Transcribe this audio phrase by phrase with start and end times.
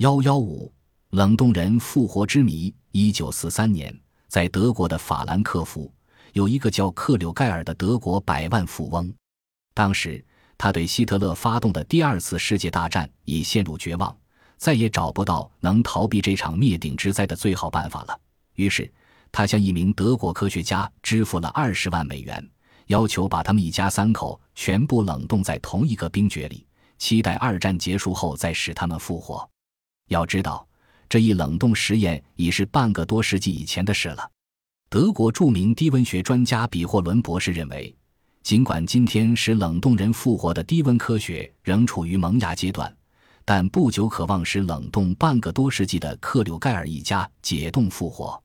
[0.00, 0.72] 幺幺五
[1.10, 2.74] 冷冻人复活之谜。
[2.90, 3.94] 一九四三年，
[4.28, 5.92] 在德国的法兰克福，
[6.32, 9.12] 有一个叫克柳盖尔的德国百万富翁。
[9.74, 10.24] 当时，
[10.56, 14.16] 他对希特勒发动的第二次世界大战已陷入绝望，
[14.56, 18.18] 再也找不到能逃避这场灭顶之灾的最好办法了。
[18.54, 18.90] 于是，
[19.30, 22.50] 他向一名德国科学家支付了二十万美元，
[22.86, 29.46] 要求把他们一家三口全部冷冻在同一个冰穴里，期待二战结束后再使他们复活。
[30.10, 30.66] 要知道，
[31.08, 34.28] 这一冷冻实验已是半个多世纪以前的事了。
[34.88, 37.94] 德国著名低温学专家比霍伦博士认为，
[38.42, 42.92] 尽管今天使冷冻人复活的低温科学仍处于萌芽阶段，
[43.44, 48.42] 但不久可望使冷冻半个多世纪的克柳盖尔一家解冻复活。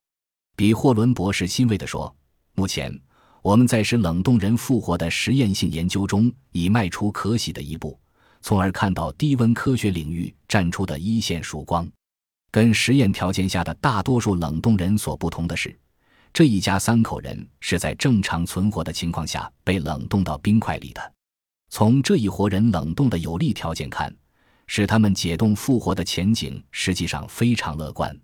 [0.54, 2.14] 比霍伦博士欣慰地说
[2.54, 2.96] ：“目前，
[3.42, 7.98] 我们在使冷冻人复活的实验性研究中已迈出可喜的一步。”
[8.46, 11.84] 从而看到低温科学领域站出的一线曙光。
[12.52, 15.76] 跟实验条件下的大多数冷冻人所不同的是，
[16.32, 21.12] 这一家三口人是在正常存活的情况下被冷冻到冰块里的。
[21.70, 24.14] 从这一活人冷冻的有利条件看，
[24.68, 28.16] 使他们解冻复活的前景实际上非常乐观。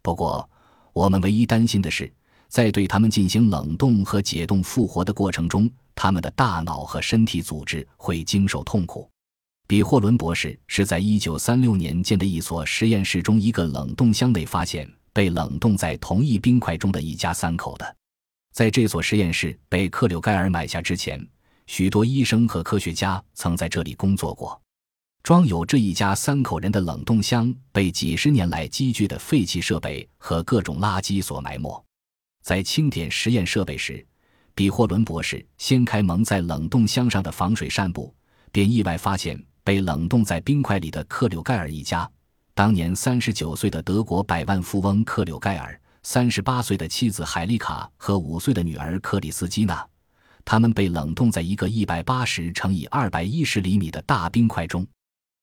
[0.00, 0.48] 不过，
[0.94, 2.10] 我们唯一担心的是，
[2.48, 9.06] 在对他们进行冷冻和解冻复活的过程中，他们的大脑和身体组织会经受痛苦。
[9.68, 17.96] 比霍伦博士是在一九三六年建的一所实验室中一个冷冻箱内发现被冷冻在同一冰块中的一家三口的。
[18.54, 21.22] 在这所实验室被克柳盖尔买下之前，
[21.66, 24.58] 许多医生和科学家曾在这里工作过。
[25.22, 31.84] 装有这一家三口人的冷冻箱被几十年来积聚的废弃设备和各种垃圾所埋没。
[32.42, 34.02] 在清点实验设备时，
[34.54, 38.14] 比霍伦博士掀开蒙在冷冻箱上的防水扇布，
[38.50, 39.38] 便意外发现。
[39.68, 42.10] 被冷冻在冰块里的克柳盖尔一家，
[42.54, 49.86] 当年三十九岁的德国百万富翁克柳盖尔，三十八岁的妻子海丽卡和五岁的女儿克里斯基娜，
[50.42, 54.86] 他们被冷冻在一个一百八十乘以二百一十厘米的大冰块中。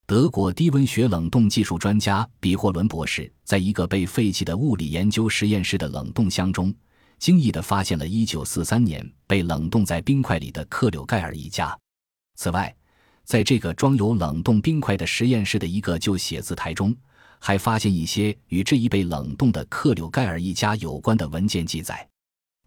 [0.07, 6.73] 德国低温学冷冻技术专家比霍伦博士在一个被废弃的物理研究实验室的冷冻箱中，
[7.19, 11.77] 惊异地发现了一九四三年被冷冻在冰块里的克柳盖尔一家。
[12.37, 12.75] 此外，
[13.25, 16.95] 在这个装有冷冻冰块的实验室的一个旧写字台中，
[17.39, 22.07] 还发现一些与这一被冷冻的克柳盖尔一家有关的文件记载。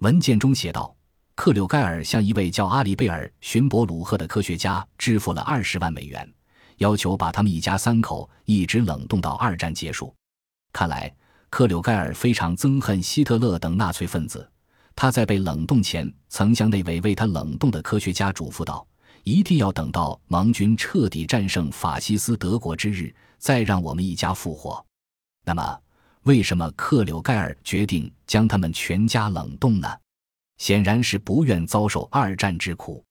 [0.00, 0.94] 文件中写道：
[1.36, 6.28] 克柳盖尔向一位叫阿里贝尔·寻伯鲁赫的科学家支付了二十万美元，
[6.78, 10.12] 要求把他们一家三口一直冷冻到二战结束。
[10.72, 11.14] 看来，
[11.50, 14.48] 克柳盖尔非常憎恨希特勒等纳粹分子。
[14.96, 18.84] 他在被冷冻前，曾向那位为他冷冻的科学家嘱咐道。
[19.28, 24.82] 一定要等到盟军彻底战胜法西斯德国之日，再让我们一家复活。
[25.44, 25.78] 那么，
[26.22, 29.98] 为什么克柳盖尔决定将他们全家冷冻呢？
[30.56, 33.04] 显然是不愿遭受二战之苦。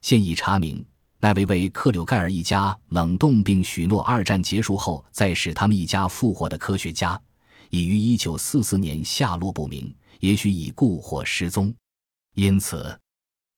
[0.00, 0.82] 现已查明，
[1.20, 7.20] 那位为克柳盖尔一家冷冻并许诺二战结束后再使他们一家复活的科学家，
[7.68, 11.74] 已于1944年下落不明，也许已故或失踪。
[12.34, 12.98] 因此。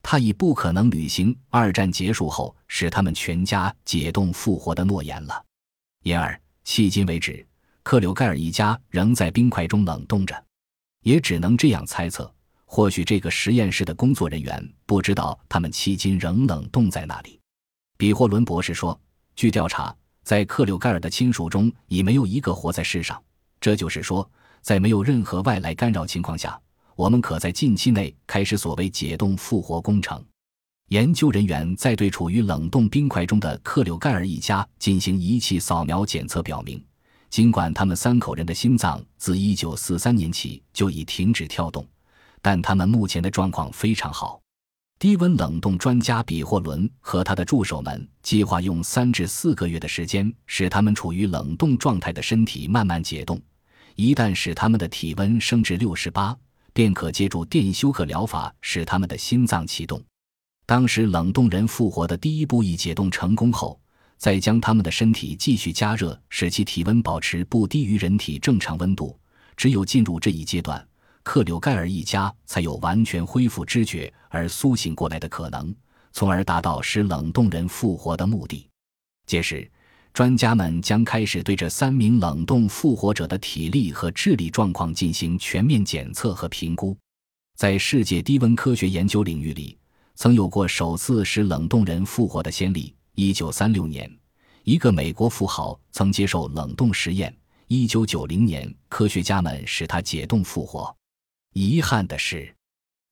[0.03, 5.45] 他已不可能履行二战结束后使他们全家解冻复活的诺言了，
[6.03, 7.47] 因而迄今为止，
[7.83, 10.45] 克柳盖尔一家仍在冰块中冷冻着。
[11.03, 12.33] 也只能这样猜测：
[12.65, 17.41] 或许这个实验室的工作人员不知道他们迄今仍冷冻在那里。
[17.97, 18.99] 比霍伦博士说
[19.35, 23.23] ：“据调查，在克柳盖尔的亲属中已没有一个活在世上。
[23.61, 24.31] 这就是说，
[24.63, 26.61] 在没有任何外来干扰情况下。”
[27.01, 30.23] 我们可在近期内开始所谓解冻复活工程。
[30.89, 36.85] 研究人员在对处于冷冻冰块中的克柳盖尔一家进行仪器扫描检测，表明，
[37.31, 41.89] 尽管他们三口人的心脏自1943年起就已停止跳动，
[42.43, 44.39] 但他们目前的状况非常好。
[44.99, 53.41] 低温冷冻专家比霍伦和他的助手们计划用三至四个月的时间，使他们处于冷冻状态的身体慢慢解冻。
[53.97, 56.37] 一旦使他们的体温升至六十八。
[56.73, 60.03] 便可借助电休克疗法使他们的心脏启动。
[60.67, 63.81] 当时冷冻人复活的第一步一解冻成功后，
[64.17, 69.19] 再将他们的身体继续加热，使其体温保持不低于人体正常温度。
[69.57, 70.87] 只有进入这一阶段，
[71.23, 75.75] 克柳盖尔一家才有完全恢复知觉而苏醒过来的可能，
[76.13, 78.69] 从而达到使冷冻人复活的目的。
[79.27, 79.71] 届时。
[80.13, 86.97] 专家们将开始对这三名冷冻复活者的体力和智力状况进行全面检测和评估。
[87.57, 89.79] 在世界低温科学研究领域里，
[90.15, 92.95] 曾有过首次使冷冻人复活的先例。
[93.15, 94.11] 一九三六年，
[94.65, 97.35] 一个美国富豪曾接受冷冻实验，
[97.67, 100.95] 一九九零年，科学家们使他解冻复活。
[101.53, 102.53] 遗憾的是，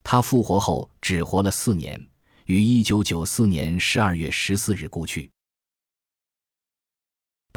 [0.02, 2.00] 他复活后只活了四年，
[2.46, 5.30] 于一九九四年十二月十四日故去。